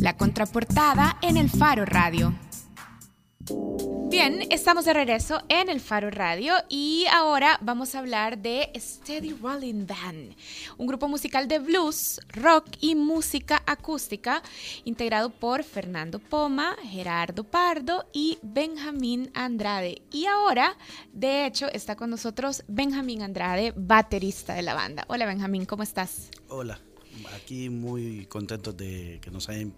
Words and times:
La 0.00 0.16
contraportada 0.16 1.18
en 1.22 1.36
el 1.36 1.48
Faro 1.48 1.84
Radio. 1.84 2.34
Bien, 4.12 4.40
estamos 4.50 4.84
de 4.84 4.92
regreso 4.92 5.40
en 5.48 5.70
el 5.70 5.80
Faro 5.80 6.10
Radio 6.10 6.52
y 6.68 7.06
ahora 7.10 7.58
vamos 7.62 7.94
a 7.94 8.00
hablar 8.00 8.36
de 8.36 8.70
Steady 8.76 9.32
Rolling 9.32 9.86
Band, 9.86 10.36
un 10.76 10.86
grupo 10.86 11.08
musical 11.08 11.48
de 11.48 11.58
blues, 11.58 12.20
rock 12.28 12.66
y 12.80 12.94
música 12.94 13.62
acústica 13.66 14.42
integrado 14.84 15.30
por 15.30 15.64
Fernando 15.64 16.18
Poma, 16.18 16.76
Gerardo 16.82 17.44
Pardo 17.44 18.04
y 18.12 18.38
Benjamín 18.42 19.30
Andrade. 19.32 20.02
Y 20.10 20.26
ahora, 20.26 20.76
de 21.14 21.46
hecho, 21.46 21.68
está 21.72 21.96
con 21.96 22.10
nosotros 22.10 22.64
Benjamín 22.68 23.22
Andrade, 23.22 23.72
baterista 23.74 24.52
de 24.52 24.62
la 24.62 24.74
banda. 24.74 25.04
Hola 25.08 25.24
Benjamín, 25.24 25.64
¿cómo 25.64 25.82
estás? 25.82 26.28
Hola, 26.48 26.78
aquí 27.34 27.70
muy 27.70 28.26
contentos 28.26 28.76
de 28.76 29.18
que 29.22 29.30
nos 29.30 29.48
hayan 29.48 29.72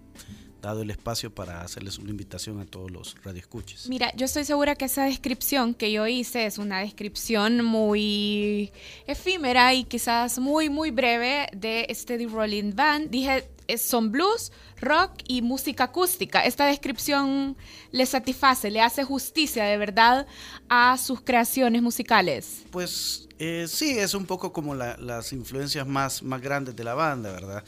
dado 0.65 0.81
el 0.81 0.89
espacio 0.89 1.33
para 1.33 1.61
hacerles 1.61 1.97
una 1.99 2.09
invitación 2.09 2.59
a 2.59 2.65
todos 2.65 2.91
los 2.91 3.15
radioescuches. 3.23 3.87
Mira, 3.87 4.11
yo 4.15 4.25
estoy 4.25 4.45
segura 4.45 4.75
que 4.75 4.85
esa 4.85 5.05
descripción 5.05 5.73
que 5.73 5.91
yo 5.91 6.07
hice 6.07 6.45
es 6.45 6.57
una 6.57 6.79
descripción 6.79 7.63
muy 7.63 8.71
efímera 9.07 9.73
y 9.73 9.83
quizás 9.83 10.39
muy, 10.39 10.69
muy 10.69 10.91
breve 10.91 11.47
de 11.53 11.87
Steady 11.91 12.25
Rolling 12.25 12.73
Band. 12.75 13.09
Dije, 13.09 13.47
son 13.77 14.11
blues, 14.11 14.51
rock 14.81 15.11
y 15.27 15.41
música 15.41 15.85
acústica. 15.85 16.43
Esta 16.43 16.65
descripción 16.65 17.55
le 17.91 18.05
satisface, 18.05 18.71
le 18.71 18.81
hace 18.81 19.03
justicia 19.03 19.65
de 19.65 19.77
verdad 19.77 20.27
a 20.69 20.97
sus 20.97 21.21
creaciones 21.21 21.81
musicales. 21.81 22.63
Pues 22.71 23.27
eh, 23.39 23.65
sí, 23.67 23.97
es 23.97 24.13
un 24.13 24.25
poco 24.25 24.51
como 24.51 24.75
las 24.75 25.31
influencias 25.33 25.85
más, 25.87 26.23
más 26.23 26.41
grandes 26.41 26.75
de 26.75 26.83
la 26.83 26.93
banda, 26.93 27.31
¿verdad? 27.31 27.63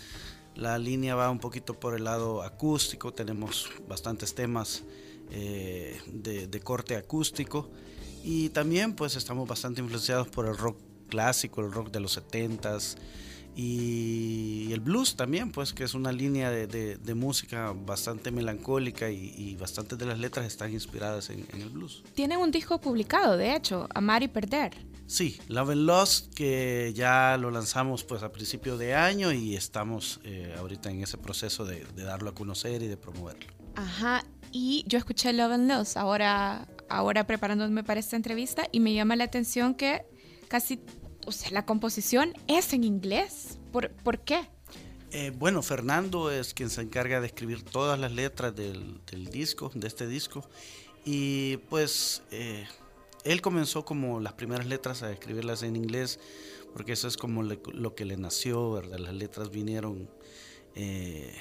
La 0.58 0.80
línea 0.80 1.14
va 1.14 1.30
un 1.30 1.38
poquito 1.38 1.80
por 1.80 1.94
el 1.96 2.06
lado 2.06 2.42
acústico, 2.42 3.14
tenemos 3.14 3.70
bastantes 3.88 4.34
temas 4.34 4.84
eh, 5.30 6.02
de, 6.08 6.60
corte 6.62 6.96
acústico 6.96 7.70
y 8.24 8.49
también 8.49 8.96
pues 8.96 9.16
estamos 9.16 9.48
bastante 9.48 9.82
influenciados 9.82 10.27
por 10.30 10.48
el 10.48 10.58
rock 10.58 10.80
clásico, 11.10 11.62
el 11.62 11.72
rock 11.72 11.91
de 11.91 11.99
los 11.99 12.18
70s 12.18 12.98
y 13.55 14.74
el 14.74 14.80
blues 14.80 15.16
también, 15.16 15.52
pues 15.52 15.74
que 15.74 15.84
es 15.84 15.94
una 15.94 16.12
línea 16.12 16.49
de, 16.49 17.14
música 17.14 17.71
bastante 17.74 18.32
melancólica 18.32 19.12
y, 19.12 19.55
bastantes 19.58 19.99
de 19.99 20.08
las 20.08 20.18
letras 20.18 20.48
están 20.48 20.74
inspiradas 20.74 21.30
en, 21.30 21.46
en 21.54 21.62
el 21.62 21.70
blues. 21.70 22.04
Tienen 22.16 22.40
un 22.40 22.49
disco 22.49 22.82
publicado, 22.82 23.38
de 23.38 23.55
hecho, 23.55 23.88
Amar 23.94 24.24
y 24.24 24.27
Perder. 24.27 24.71
Sí, 25.08 25.40
Love 25.48 25.70
and 25.70 25.86
Lost, 25.86 26.34
que 26.34 26.91
ya 26.94 27.38
lo 27.40 27.50
lanzamos 27.50 28.04
pues 28.04 28.24
a 28.24 28.32
principio 28.34 28.77
de 28.77 28.94
año 28.94 29.32
y 29.32 29.55
estamos 29.55 30.20
eh, 30.26 30.54
ahorita 30.58 30.91
en 30.91 31.02
ese 31.02 31.18
proceso 31.18 31.64
de, 31.64 31.86
darlo 31.96 32.32
a 32.32 32.36
conocer 32.36 32.84
y 32.84 32.88
de 32.88 32.98
promoverlo. 32.98 33.48
Ajá, 33.76 34.26
y 34.52 34.84
yo 34.86 34.98
escuché 34.98 35.32
Love 35.32 35.54
and 35.54 35.72
Lost 35.72 35.96
ahora, 35.96 36.68
ahora 36.90 37.26
preparándome 37.26 37.86
para 37.86 38.02
esta 38.02 38.18
entrevista 38.18 38.68
y 38.74 38.82
me 38.82 38.94
llama 38.94 39.16
la 39.16 39.24
atención 39.24 39.76
que 39.76 40.05
casi, 40.49 40.82
o 41.26 41.32
sea, 41.32 41.52
la 41.52 41.66
composición 41.66 42.34
es 42.48 42.74
en 42.74 42.84
inglés. 42.84 43.60
¿Por, 43.71 43.92
¿por 43.92 44.20
qué? 44.20 44.49
Eh, 45.12 45.32
bueno, 45.34 45.62
Fernando 45.62 46.32
es 46.32 46.54
quien 46.54 46.70
se 46.70 46.82
encarga 46.82 47.21
de 47.21 47.27
escribir 47.27 47.64
todas 47.64 47.98
las 47.98 48.12
letras 48.12 48.54
del, 48.54 48.99
disco, 49.32 49.71
de 49.74 49.88
este 49.88 50.05
disco. 50.05 50.44
Y 51.05 51.58
pues 51.70 52.24
eh, 52.32 52.68
él 53.28 53.42
comenzó 53.42 53.84
como 53.84 54.20
las 54.20 54.34
primeras 54.34 54.68
letras 54.68 55.04
a 55.04 55.12
escribirlas 55.12 55.64
en 55.64 55.76
inglés, 55.76 56.20
porque 56.74 56.94
eso 56.94 57.08
es 57.08 57.18
como 57.18 57.44
lo 57.44 57.96
que 57.96 58.06
le 58.06 58.18
nació, 58.18 58.72
¿verdad? 58.72 59.00
Las 59.00 59.14
letras 59.14 59.50
vinieron, 59.50 60.10
eh, 60.76 61.36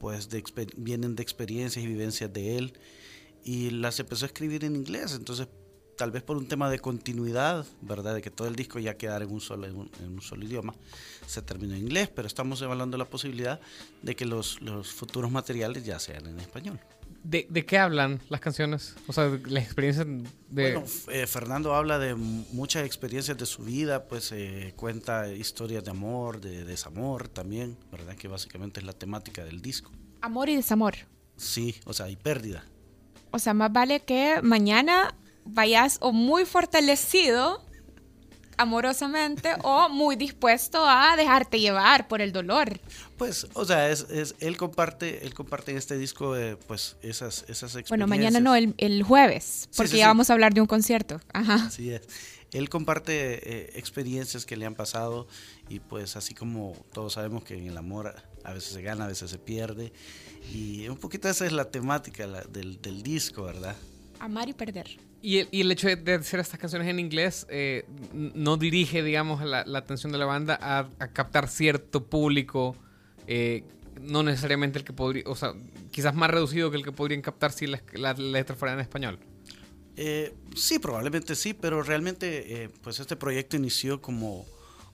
pues, 0.00 0.28
de, 0.28 0.42
vienen 0.76 1.14
de 1.14 1.22
experiencias 1.22 1.84
y 1.84 1.88
vivencias 1.88 2.32
de 2.32 2.58
él, 2.58 2.78
y 3.44 3.70
las 3.70 4.00
empezó 4.00 4.24
a 4.24 4.28
escribir 4.28 4.64
en 4.64 4.74
inglés, 4.74 5.14
entonces 5.14 5.48
tal 5.96 6.10
vez 6.10 6.24
por 6.24 6.36
un 6.36 6.48
tema 6.48 6.68
de 6.68 6.80
continuidad, 6.80 7.64
¿verdad? 7.80 8.16
De 8.16 8.22
que 8.22 8.30
todo 8.30 8.48
el 8.48 8.56
disco 8.56 8.80
ya 8.80 8.96
quedara 8.96 9.24
en 9.24 9.30
un 9.30 9.40
solo, 9.40 9.66
en 9.66 9.76
un, 9.76 10.20
solo 10.20 10.44
idioma, 10.44 10.74
se 11.26 11.42
terminó 11.42 11.74
en 11.74 11.82
inglés, 11.82 12.10
pero 12.12 12.26
estamos 12.26 12.60
evaluando 12.62 12.98
la 12.98 13.04
posibilidad 13.04 13.60
de 14.02 14.16
que 14.16 14.26
los 14.26 14.58
futuros 14.92 15.30
materiales 15.30 15.84
ya 15.84 16.00
sean 16.00 16.26
en 16.26 16.40
español. 16.40 16.80
¿De, 17.24 17.46
¿De, 17.48 17.64
qué 17.64 17.78
hablan 17.78 18.20
las 18.28 18.40
canciones? 18.40 18.94
O 19.06 19.12
sea, 19.14 19.30
la 19.46 19.58
experiencia 19.58 20.04
de... 20.04 20.22
Bueno, 20.50 20.84
eh, 21.10 21.26
Fernando 21.26 21.74
habla 21.74 21.98
de 21.98 22.14
muchas 22.14 22.84
experiencias 22.84 23.38
de 23.38 23.46
su 23.46 23.64
vida, 23.64 24.04
pues 24.04 24.30
eh, 24.32 24.74
cuenta 24.76 25.32
historias 25.32 25.82
de 25.84 25.90
amor, 25.90 26.42
de 26.42 26.64
desamor 26.64 27.28
también, 27.28 27.78
¿verdad? 27.90 28.14
Que 28.14 28.28
básicamente 28.28 28.80
es 28.80 28.86
la 28.86 28.92
temática 28.92 29.42
del 29.42 29.62
disco. 29.62 29.90
Amor 30.20 30.50
y 30.50 30.56
desamor. 30.56 30.94
Sí, 31.38 31.74
o 31.86 31.94
sea, 31.94 32.10
y 32.10 32.16
pérdida. 32.16 32.64
O 33.30 33.38
sea, 33.38 33.54
más 33.54 33.72
vale 33.72 34.00
que 34.00 34.40
mañana 34.42 35.14
vayas 35.46 35.96
o 36.02 36.12
muy 36.12 36.44
fortalecido 36.44 37.63
amorosamente 38.56 39.50
o 39.62 39.88
muy 39.88 40.16
dispuesto 40.16 40.84
a 40.86 41.16
dejarte 41.16 41.60
llevar 41.60 42.08
por 42.08 42.20
el 42.20 42.32
dolor. 42.32 42.80
Pues, 43.16 43.46
o 43.54 43.64
sea, 43.64 43.90
es, 43.90 44.34
él 44.40 44.56
comparte, 44.56 45.26
él 45.26 45.34
comparte 45.34 45.70
en 45.70 45.78
este 45.78 45.96
disco 45.96 46.36
eh, 46.36 46.56
pues 46.66 46.96
esas, 47.02 47.44
esas 47.48 47.74
experiencias. 47.76 47.88
Bueno, 47.88 48.06
mañana 48.06 48.40
no, 48.40 48.54
el, 48.54 49.02
jueves, 49.02 49.68
porque 49.76 49.98
ya 49.98 50.08
vamos 50.08 50.30
a 50.30 50.32
hablar 50.32 50.54
de 50.54 50.60
un 50.60 50.66
concierto. 50.66 51.20
Ajá. 51.32 51.66
Así 51.66 51.90
es. 51.90 52.02
Él 52.52 52.68
comparte 52.68 53.12
eh, 53.12 53.72
experiencias 53.74 54.46
que 54.46 54.56
le 54.56 54.64
han 54.64 54.76
pasado 54.76 55.26
y 55.68 55.80
pues 55.80 56.16
así 56.16 56.34
como 56.34 56.72
todos 56.92 57.14
sabemos 57.14 57.42
que 57.42 57.56
en 57.56 57.66
el 57.66 57.76
amor 57.76 58.14
a 58.44 58.52
veces 58.52 58.72
se 58.72 58.82
gana, 58.82 59.06
a 59.06 59.08
veces 59.08 59.30
se 59.30 59.38
pierde. 59.38 59.92
Y 60.52 60.86
un 60.88 60.96
poquito 60.96 61.28
esa 61.28 61.46
es 61.46 61.52
la 61.52 61.70
temática 61.70 62.26
del, 62.26 62.80
del 62.80 63.02
disco, 63.02 63.42
¿verdad? 63.42 63.74
Amar 64.20 64.48
y 64.48 64.52
perder. 64.52 64.98
Y 65.24 65.38
el, 65.38 65.48
y 65.52 65.62
el, 65.62 65.72
hecho 65.72 65.88
de 65.88 66.14
hacer 66.16 66.38
estas 66.38 66.60
canciones 66.60 66.86
en 66.86 67.00
inglés 67.00 67.46
eh, 67.48 67.86
no 68.12 68.58
dirige, 68.58 69.02
digamos, 69.02 69.42
la, 69.42 69.60
atención 69.74 70.12
de 70.12 70.18
la 70.18 70.26
banda 70.26 70.58
a, 70.60 71.08
captar 71.14 71.48
cierto 71.48 72.04
público, 72.04 72.76
eh, 73.26 73.64
no 74.02 74.22
necesariamente 74.22 74.78
el 74.78 74.84
que 74.84 74.92
podría, 74.92 75.22
o 75.24 75.34
sea, 75.34 75.54
quizás 75.90 76.14
más 76.14 76.28
reducido 76.28 76.70
que 76.70 76.76
el 76.76 76.84
que 76.84 76.92
podrían 76.92 77.22
captar 77.22 77.52
si 77.52 77.66
las 77.66 77.80
la 77.94 78.12
letras 78.12 78.58
fueran 78.58 78.76
en 78.76 78.82
español. 78.82 79.18
Eh, 79.96 80.34
sí, 80.54 80.78
probablemente 80.78 81.34
sí, 81.36 81.54
pero 81.54 81.82
realmente 81.82 82.70
pues 82.82 83.00
este 83.00 83.16
proyecto 83.16 83.56
inició 83.56 84.02
como, 84.02 84.44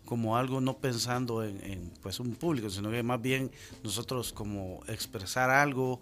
como 0.04 0.36
algo 0.36 0.60
no 0.60 0.78
pensando 0.78 1.42
en, 1.42 1.60
en, 1.64 1.90
pues 2.02 2.20
un 2.20 2.36
público, 2.36 2.70
sino 2.70 2.88
que 2.92 3.02
más 3.02 3.20
bien 3.20 3.50
nosotros 3.82 4.32
como 4.32 4.84
expresar 4.86 5.50
algo 5.50 6.00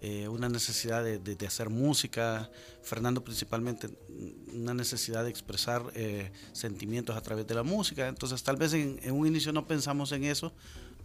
eh, 0.00 0.28
una 0.28 0.48
necesidad 0.48 1.02
de, 1.02 1.46
hacer 1.46 1.70
música, 1.70 2.48
Fernando 2.82 3.24
principalmente 3.24 3.88
una 4.54 4.72
necesidad 4.72 5.24
de 5.24 5.30
expresar 5.30 5.82
eh, 5.94 6.30
sentimientos 6.52 7.16
a 7.16 7.20
través 7.20 7.48
de 7.48 7.54
la 7.56 7.64
música, 7.64 8.06
entonces 8.06 8.44
tal 8.44 8.56
vez 8.56 8.74
en, 8.74 9.00
un 9.10 9.26
inicio 9.26 9.52
no 9.52 9.66
pensamos 9.66 10.12
en 10.12 10.22
eso, 10.22 10.52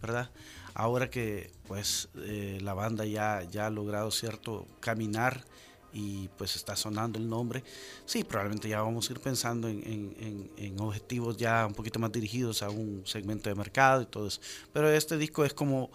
¿verdad? 0.00 0.30
Ahora 0.74 1.10
que 1.10 1.50
pues 1.66 2.08
eh, 2.18 2.60
la 2.62 2.72
banda 2.74 3.04
ya, 3.04 3.42
ya 3.50 3.66
ha 3.66 3.70
logrado 3.70 4.12
cierto 4.12 4.64
caminar 4.78 5.44
y 5.92 6.28
pues 6.38 6.54
está 6.54 6.76
sonando 6.76 7.18
el 7.18 7.28
nombre, 7.28 7.64
sí, 8.06 8.22
probablemente 8.22 8.68
ya 8.68 8.80
vamos 8.80 9.08
a 9.08 9.12
ir 9.12 9.18
pensando 9.18 9.68
en, 9.68 10.50
en, 10.56 10.80
objetivos 10.80 11.36
ya 11.36 11.66
un 11.66 11.74
poquito 11.74 11.98
más 11.98 12.12
dirigidos 12.12 12.62
a 12.62 12.70
un 12.70 13.02
segmento 13.06 13.48
de 13.48 13.56
mercado 13.56 14.02
y 14.02 14.06
todo 14.06 14.28
eso, 14.28 14.40
pero 14.72 14.88
este 14.88 15.18
disco 15.18 15.44
es 15.44 15.52
como 15.52 15.90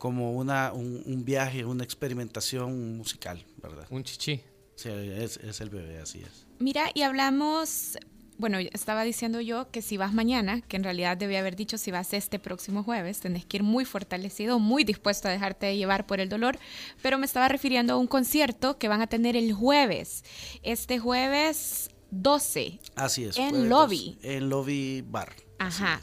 como 0.00 0.32
una, 0.32 0.72
un, 0.72 1.26
viaje, 1.26 1.62
una 1.62 1.84
experimentación 1.84 2.96
musical, 2.96 3.44
¿verdad? 3.62 3.86
Un 3.90 4.02
chichi. 4.02 4.40
Sí, 4.74 4.88
es, 4.88 5.36
es, 5.36 5.60
el 5.60 5.68
bebé, 5.68 5.98
así 5.98 6.22
es. 6.22 6.46
Mira, 6.58 6.90
y 6.94 7.02
hablamos, 7.02 7.98
bueno, 8.38 8.56
estaba 8.58 9.04
diciendo 9.04 9.42
yo 9.42 9.70
que 9.70 9.82
si 9.82 9.98
vas 9.98 10.14
mañana, 10.14 10.62
que 10.62 10.78
en 10.78 10.84
realidad 10.84 11.18
debía 11.18 11.40
haber 11.40 11.54
dicho 11.54 11.76
si 11.76 11.90
vas 11.90 12.14
este 12.14 12.38
próximo 12.38 12.82
jueves, 12.82 13.20
tenés 13.20 13.44
que 13.44 13.58
ir 13.58 13.62
muy 13.62 13.84
fortalecido, 13.84 14.58
muy 14.58 14.84
dispuesto 14.84 15.28
a 15.28 15.32
dejarte 15.32 15.76
llevar 15.76 16.06
por 16.06 16.18
el 16.18 16.30
dolor, 16.30 16.58
pero 17.02 17.18
me 17.18 17.26
estaba 17.26 17.48
refiriendo 17.48 17.92
a 17.92 17.96
un 17.98 18.06
concierto 18.06 18.78
que 18.78 18.88
van 18.88 19.02
a 19.02 19.06
tener 19.06 19.36
el 19.36 19.52
jueves, 19.52 20.24
este 20.62 20.98
jueves 20.98 21.90
12. 22.10 22.80
Así 22.94 23.24
es. 23.24 23.36
En 23.36 23.68
Lobby. 23.68 24.18
En 24.22 24.48
Lobby 24.48 25.04
Bar. 25.06 25.30
Ajá. 25.58 26.00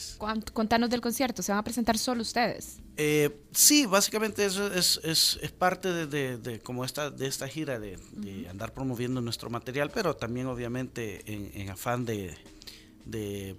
Contanos 0.54 0.92
del 0.92 1.02
concierto, 1.02 1.42
¿se 1.42 1.52
van 1.52 1.58
a 1.58 1.64
presentar 1.64 1.98
solo 1.98 2.22
ustedes? 2.22 2.78
Eh, 3.00 3.44
sí, 3.52 3.86
básicamente 3.86 4.44
eso 4.44 4.74
es, 4.74 5.00
es, 5.04 5.40
es 5.44 5.52
parte 5.52 5.94
de, 6.08 6.38
de, 6.38 6.60
como 6.60 6.84
esta, 6.84 7.12
de 7.12 7.28
esta 7.28 7.48
gira, 7.48 7.80
de, 7.80 8.00
andar 8.50 8.74
promoviendo 8.74 9.22
nuestro 9.22 9.52
material, 9.52 9.92
pero 9.94 10.16
también 10.16 10.48
obviamente 10.48 11.22
en, 11.28 11.70
afán 11.70 12.06
de, 12.06 12.36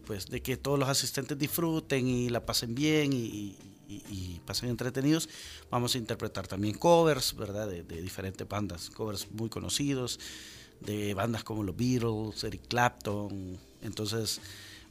pues, 0.06 0.26
de 0.26 0.42
que 0.42 0.56
todos 0.56 0.76
los 0.76 0.88
asistentes 0.88 1.38
disfruten 1.38 2.08
y 2.08 2.30
la 2.30 2.44
pasen 2.44 2.74
bien 2.74 3.12
y, 3.12 3.56
y, 3.88 4.40
pasen 4.44 4.70
entretenidos. 4.70 5.28
Vamos 5.70 5.94
a 5.94 5.98
interpretar 5.98 6.48
también 6.48 6.74
covers, 6.76 7.36
¿verdad? 7.36 7.68
De, 7.68 7.82
diferentes 7.84 8.46
bandas, 8.48 8.90
covers 8.90 9.30
muy 9.30 9.48
conocidos, 9.48 10.18
de 10.80 11.14
bandas 11.14 11.44
como 11.44 11.62
los 11.62 11.76
Beatles, 11.76 12.42
Eric 12.42 12.66
Clapton. 12.66 13.56
Entonces 13.82 14.40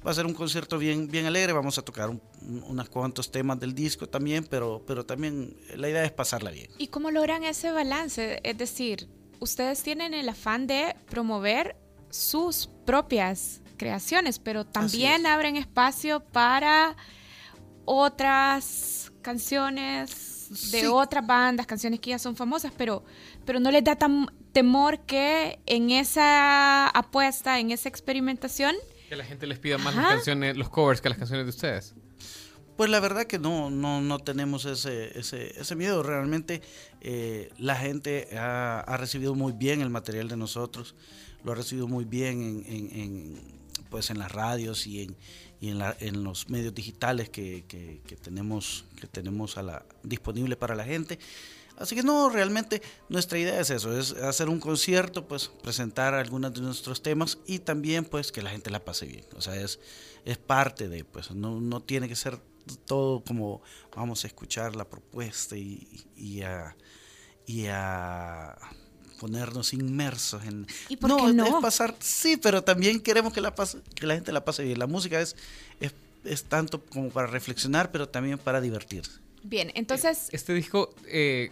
Va 0.07 0.12
a 0.12 0.13
ser 0.13 0.25
un 0.25 0.33
concierto 0.33 0.77
bien, 0.77 1.09
bien 1.09 1.25
alegre, 1.25 1.51
vamos 1.51 1.77
a 1.77 1.81
tocar 1.81 2.09
unos 2.09 2.88
cuantos 2.88 3.30
temas 3.30 3.59
del 3.59 3.75
disco 3.75 4.07
también, 4.07 4.48
pero, 4.50 4.81
pero 4.88 5.06
también 5.06 5.54
la 5.75 5.89
idea 5.89 6.06
es 6.06 6.13
pasarla 6.13 6.50
bien. 6.50 6.71
¿Y 6.77 6.88
cómo 6.88 7.12
logran 7.12 7.44
ese 7.44 7.74
balance? 7.74 8.39
Es 8.42 8.57
decir, 8.57 9.09
ustedes 9.42 9.83
tienen 9.83 10.13
el 10.13 10.30
afán 10.30 10.65
de 10.65 10.95
promover 11.09 11.75
sus 12.09 12.69
propias 12.86 13.59
creaciones, 13.75 14.39
pero 14.39 14.65
también 14.65 15.25
abren 15.25 15.57
espacio 15.57 16.21
para 16.21 16.95
otras 17.83 19.12
canciones 19.21 20.71
de 20.71 20.88
otras 20.88 21.27
bandas, 21.27 21.65
canciones 21.68 22.00
que 22.00 22.12
ya 22.12 22.19
son 22.19 22.38
famosas, 22.38 22.71
pero, 22.77 23.03
pero 23.44 23.60
no 23.60 23.71
les 23.71 23.83
da 23.83 23.98
tan 23.98 24.31
temor 24.53 25.01
que 25.01 25.60
en 25.65 25.92
esa 25.92 26.88
apuesta, 26.88 27.60
en 27.60 27.71
esa 27.71 27.89
experimentación... 27.89 28.74
Que 29.07 29.15
la 29.15 29.24
gente 29.24 29.48
les 29.48 29.59
pida 29.59 29.77
más 29.77 29.95
las 29.95 30.06
canciones, 30.06 30.57
los 30.57 30.69
covers 30.69 31.01
que 31.01 31.09
las 31.09 31.18
canciones 31.18 31.45
de 31.45 31.50
ustedes. 31.50 31.95
Pues 32.77 32.92
la 32.92 33.00
verdad 33.00 33.25
que 33.25 33.39
no, 33.39 33.71
no, 33.71 34.01
no 34.01 34.19
tenemos 34.19 34.65
ese, 34.65 35.18
ese, 35.18 35.59
ese 35.59 35.75
miedo. 35.75 36.04
Realmente 36.04 36.62
eh, 37.01 37.50
la 37.57 37.75
gente 37.75 38.38
ha, 38.38 38.81
ha, 38.81 38.98
recibido 38.98 39.33
muy 39.33 39.54
bien 39.54 39.81
el 39.81 39.89
material 39.89 40.27
de 40.27 40.38
nosotros, 40.38 40.94
lo 41.44 41.54
ha 41.54 41.56
recibido 41.56 41.88
muy 41.88 42.06
bien 42.06 42.63
en, 42.68 42.89
en, 42.94 43.42
pues 43.89 44.12
en 44.12 44.19
las 44.19 44.31
radios 44.31 44.86
y 44.86 45.01
en, 45.01 45.15
y 45.60 45.69
en, 45.69 45.80
la, 45.80 45.98
en 46.00 46.24
los 46.24 46.50
medios 46.50 46.75
digitales 46.75 47.30
que, 47.30 47.65
que, 47.68 48.01
que, 48.06 48.15
tenemos, 48.15 48.86
que 49.01 49.07
tenemos 49.07 49.57
a 49.57 49.63
la, 49.63 49.86
disponible 50.03 50.56
para 50.56 50.75
la 50.75 50.83
gente. 50.83 51.18
Así 51.77 51.95
que 51.95 52.03
no, 52.03 52.29
realmente 52.29 52.81
nuestra 53.07 53.38
idea 53.38 53.59
es 53.59 53.69
eso, 53.69 53.97
es 53.97 54.13
hacer 54.13 54.50
un 54.50 54.59
concierto, 54.59 55.27
pues 55.27 55.51
presentar 55.62 56.15
algunos 56.15 56.53
de 56.53 56.62
nuestros 56.62 57.03
temas 57.03 57.38
y 57.45 57.59
también 57.59 58.03
pues 58.03 58.31
que 58.31 58.41
la 58.41 58.50
gente 58.50 58.71
la 58.71 58.83
pase 58.83 59.06
bien. 59.06 59.25
O 59.35 59.41
sea, 59.41 59.56
es, 59.56 59.79
es 60.25 60.38
parte 60.38 60.89
de, 60.89 61.03
pues 61.03 61.31
no, 61.31 61.62
no 61.62 61.81
tiene 61.81 62.07
que 62.07 62.15
ser 62.15 62.39
todo 62.85 63.24
como 63.24 63.62
vamos 63.95 64.24
a 64.24 64.27
escuchar 64.27 64.75
la 64.75 64.89
propuesta 64.89 65.56
y, 65.56 65.88
y, 66.15 66.41
a, 66.41 66.75
y 67.45 67.68
a 67.68 68.57
ponernos 69.19 69.74
inmersos 69.74 70.44
en 70.44 70.68
¿Y 70.89 70.97
por 70.97 71.09
no, 71.09 71.18
qué 71.18 71.33
no? 71.33 71.45
Es 71.45 71.53
pasar 71.62 71.95
sí 72.00 72.38
pero 72.38 72.63
también 72.63 73.00
queremos 73.00 73.33
que 73.33 73.41
la 73.41 73.56
pase, 73.56 73.79
que 73.95 74.06
la 74.06 74.15
gente 74.15 74.31
la 74.31 74.45
pase 74.45 74.63
bien 74.63 74.77
la 74.77 74.85
música 74.88 75.19
es, 75.19 75.35
es, 75.79 75.94
es 76.24 76.44
tanto 76.44 76.83
como 76.85 77.09
para 77.09 77.27
reflexionar 77.27 77.91
pero 77.91 78.07
también 78.09 78.38
para 78.38 78.62
divertirse 78.62 79.19
bien 79.44 79.71
entonces 79.75 80.27
este 80.31 80.53
disco 80.53 80.94
eh, 81.07 81.51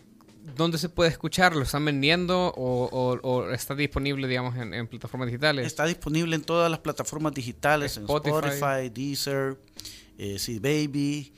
¿Dónde 0.56 0.78
se 0.78 0.90
puede 0.90 1.10
escuchar? 1.10 1.56
¿Lo 1.56 1.64
están 1.64 1.84
vendiendo 1.86 2.54
o, 2.56 2.86
o, 2.86 3.20
o 3.28 3.52
está 3.52 3.74
disponible, 3.74 4.28
digamos, 4.28 4.56
en, 4.58 4.74
en, 4.74 4.88
plataformas 4.88 5.28
digitales? 5.28 5.66
Está 5.66 5.86
disponible 5.86 6.36
en 6.36 6.44
todas 6.44 6.70
las 6.70 6.80
plataformas 6.80 7.34
digitales, 7.34 7.98
Spotify. 7.98 8.30
en 8.30 8.46
Spotify, 8.46 8.90
Deezer, 8.90 9.58
eh, 10.18 10.38
sí, 10.38 10.60
Baby. 10.60 11.34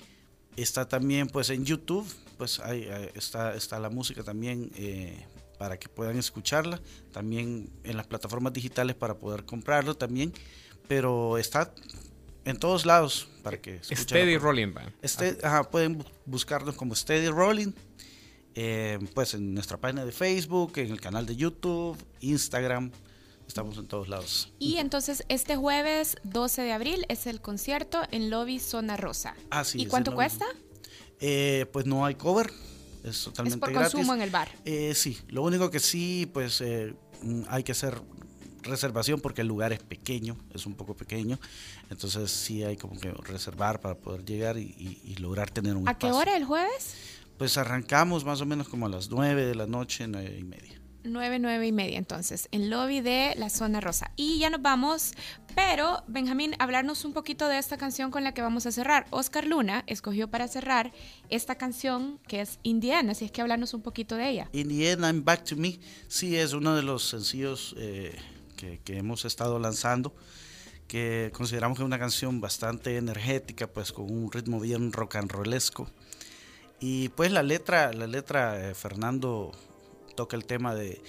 Está 0.58 0.88
también 0.88 1.28
pues 1.28 1.50
en 1.52 1.64
YouTube, 1.64 2.06
pues 2.38 2.60
ahí, 2.60 2.86
ahí 2.90 3.10
está, 3.14 3.56
está 3.56 3.80
la 3.80 3.90
música 3.90 4.24
también 4.24 4.72
eh, 4.76 5.26
para 5.58 5.78
que 5.78 5.88
puedan 5.88 6.18
escucharla. 6.18 6.82
También 7.14 7.70
en 7.84 7.96
las 7.96 8.08
plataformas 8.08 8.54
digitales 8.54 8.96
para 8.96 9.16
poder 9.16 9.46
comprarlo 9.46 9.96
también. 9.96 10.34
Pero 10.88 11.38
está 11.38 11.74
en 12.46 12.58
todos 12.58 12.86
lados 12.86 13.28
para 13.44 13.62
que 13.62 13.80
Steady 13.84 14.38
Rolling 14.38 14.74
Band. 14.74 14.94
Este, 15.02 15.38
ajá, 15.44 15.70
pueden 15.70 16.04
buscarnos 16.26 16.76
como 16.76 16.96
Steady 16.96 17.30
Rolling. 17.30 17.74
Eh, 18.60 18.98
pues 19.14 19.36
en 19.36 19.54
nuestra 19.54 19.78
página 19.78 20.04
de 20.04 20.12
Facebook, 20.12 20.74
en 20.78 20.92
el 20.92 21.00
canal 21.00 21.28
de 21.28 21.36
YouTube, 21.36 21.96
Instagram, 22.22 22.90
estamos 23.48 23.78
en 23.78 23.86
todos 23.86 24.10
lados. 24.10 24.52
Y 24.58 24.78
entonces 24.78 25.24
este 25.30 25.56
jueves 25.56 26.16
12 26.24 26.64
de 26.64 26.72
abril 26.74 27.06
es 27.08 27.28
el 27.28 27.40
concierto 27.40 28.02
en 28.10 28.32
Lobby 28.32 28.58
Zona 28.58 28.98
Rosa. 28.98 29.36
Así 29.52 29.84
¿Y 29.84 29.86
cuánto 29.86 30.16
cuesta? 30.16 30.46
Eh, 31.20 31.68
pues 31.72 31.86
no 31.86 32.04
hay 32.04 32.16
cover, 32.16 32.52
es 33.04 33.26
totalmente 33.26 33.58
es 33.58 33.60
por 33.60 33.72
gratis. 33.74 33.94
consumo 33.94 34.16
en 34.16 34.22
el 34.24 34.32
bar. 34.32 34.50
Eh, 34.66 34.96
sí, 34.96 35.20
lo 35.28 35.44
único 35.44 35.70
que 35.70 35.80
sí, 35.80 36.28
pues 36.34 36.60
eh, 36.62 36.96
hay 37.50 37.64
que 37.64 37.74
hacer 37.74 38.02
reservación 38.64 39.22
porque 39.22 39.42
el 39.42 39.48
lugar 39.48 39.72
es 39.72 39.84
pequeño, 39.84 40.36
es 40.54 40.66
un 40.66 40.74
poco 40.74 40.96
pequeño, 40.96 41.40
entonces 41.92 42.32
sí 42.32 42.64
hay 42.64 42.76
como 42.76 43.00
que 43.00 43.12
reservar 43.12 43.80
para 43.80 43.96
poder 43.96 44.26
llegar 44.26 44.58
y, 44.58 44.64
y, 44.78 45.00
y 45.12 45.16
lograr 45.18 45.50
tener 45.52 45.76
un 45.76 45.88
¿A 45.88 45.92
espacio. 45.92 46.10
qué 46.10 46.18
hora 46.18 46.36
el 46.36 46.44
jueves? 46.44 46.96
Pues 47.38 47.58
arrancamos 47.58 48.26
más 48.26 48.42
o 48.42 48.46
menos 48.46 48.68
como 48.68 48.88
a 48.88 48.90
las 48.90 49.10
9 49.10 49.46
de 49.46 49.56
la 49.56 49.68
noche, 49.68 50.08
9 50.08 50.38
y 50.40 50.44
media. 50.44 50.82
9, 51.04 51.40
9 51.40 51.68
y 51.68 51.72
media 51.72 51.98
entonces, 51.98 52.50
en 52.52 52.70
lobby 52.70 53.02
de 53.02 53.34
la 53.38 53.50
zona 53.50 53.80
rosa. 53.80 54.12
Y 54.16 54.40
ya 54.40 54.50
nos 54.50 54.62
vamos, 54.62 55.14
pero 55.56 56.04
Benjamín, 56.08 56.56
hablarnos 56.60 57.06
un 57.06 57.14
poquito 57.14 57.48
de 57.48 57.58
esta 57.58 57.78
canción 57.78 58.12
con 58.12 58.24
la 58.24 58.34
que 58.34 58.42
vamos 58.42 58.66
a 58.66 58.72
cerrar. 58.72 59.06
Oscar 59.12 59.46
Luna 59.46 59.84
escogió 59.88 60.30
para 60.30 60.48
cerrar 60.48 60.92
esta 61.30 61.56
canción 61.56 62.20
que 62.28 62.42
es 62.42 62.60
Indiana, 62.64 63.12
así 63.12 63.26
es 63.26 63.32
que 63.32 63.42
hablarnos 63.42 63.74
un 63.74 63.82
poquito 63.82 64.16
de 64.16 64.30
ella. 64.30 64.50
In 64.52 64.68
the 64.68 64.92
end, 64.92 65.04
I'm 65.04 65.24
back 65.24 65.44
to 65.46 65.56
me. 65.56 65.80
Sí, 66.08 66.36
es 66.36 66.54
uno 66.54 66.76
de 66.76 66.84
los 66.84 67.08
sencillos 67.08 67.76
eh, 67.78 68.16
que, 68.56 68.80
que 68.80 68.98
hemos 68.98 69.26
estado 69.26 69.60
lanzando 69.60 70.14
que 70.88 71.32
consideramos 71.34 71.78
que 71.78 71.84
es 71.84 71.86
una 71.86 72.00
canción 72.00 72.40
bastante 72.40 72.96
energética, 72.96 73.68
pues 73.68 73.92
con 73.92 74.10
un 74.10 74.32
ritmo 74.32 74.60
bien 74.60 74.94
rock 74.94 75.18
and 75.18 75.32
rollesco. 75.32 75.90
Y 76.80 77.10
pues 77.10 77.32
la 77.32 77.44
letra, 77.44 77.92
la 77.94 78.08
letra, 78.08 78.70
eh, 78.70 78.76
Fernando 78.76 79.52
toca 80.16 80.36
el 80.36 80.46
tema 80.46 80.76
de, 80.76 81.02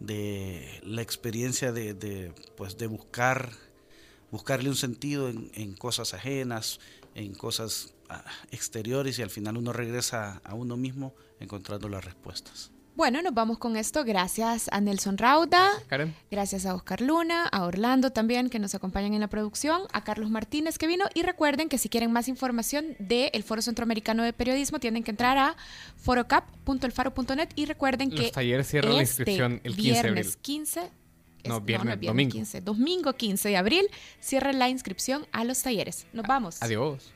de 0.00 0.80
la 0.84 1.02
experiencia 1.02 1.72
de, 1.72 1.94
de, 1.94 2.32
pues 2.56 2.78
de 2.78 2.86
buscar, 2.86 3.50
buscarle 4.30 4.68
un 4.68 4.76
sentido 4.76 5.28
en, 5.28 5.74
cosas 5.74 6.14
ajenas, 6.14 6.80
en 7.14 7.34
cosas 7.34 7.94
ah, 8.08 8.24
exteriores 8.50 9.18
y 9.18 9.22
al 9.22 9.30
final 9.30 9.56
uno 9.56 9.72
regresa 9.72 10.40
a 10.44 10.54
uno 10.54 10.76
mismo 10.76 11.14
encontrando 11.40 11.88
las 11.88 12.04
respuestas. 12.04 12.70
Bueno, 12.98 13.22
nos 13.22 13.32
vamos 13.32 13.58
con 13.58 13.76
esto. 13.76 14.02
Gracias 14.02 14.68
a 14.72 14.80
Nelson 14.80 15.18
Rauda, 15.18 15.70
Karen. 15.86 16.16
gracias 16.32 16.66
a 16.66 16.74
Oscar 16.74 17.00
Luna, 17.00 17.46
a 17.46 17.64
Orlando 17.64 18.10
también 18.10 18.50
que 18.50 18.58
nos 18.58 18.74
acompañan 18.74 19.14
en 19.14 19.20
la 19.20 19.28
producción, 19.28 19.82
a 19.92 20.02
Carlos 20.02 20.30
Martínez 20.30 20.78
que 20.78 20.88
vino 20.88 21.04
y 21.14 21.22
recuerden 21.22 21.68
que 21.68 21.78
si 21.78 21.88
quieren 21.88 22.10
más 22.10 22.26
información 22.26 22.96
del 22.98 23.44
Foro 23.44 23.62
Centroamericano 23.62 24.24
de 24.24 24.32
Periodismo 24.32 24.80
tienen 24.80 25.04
que 25.04 25.12
entrar 25.12 25.38
a 25.38 25.56
forocap.elfaro.net 25.96 27.50
y 27.54 27.66
recuerden 27.66 28.10
Los 28.10 28.18
que 28.20 28.30
talleres 28.32 28.66
cierran 28.66 28.96
la 28.96 29.02
este 29.02 29.22
inscripción 29.22 29.60
el 29.62 29.76
15 29.76 29.76
de 29.76 29.92
viernes 30.02 30.26
abril. 30.26 30.38
15 30.42 30.80
es- 31.44 31.48
No, 31.48 31.60
viernes, 31.60 31.94
es 31.94 32.00
domingo. 32.08 32.32
15, 32.32 32.60
domingo 32.62 33.12
15 33.12 33.48
de 33.48 33.56
abril 33.58 33.86
cierra 34.18 34.52
la 34.52 34.68
inscripción 34.70 35.24
a 35.30 35.44
los 35.44 35.62
talleres. 35.62 36.08
Nos 36.12 36.26
vamos. 36.26 36.60
Adiós. 36.62 37.12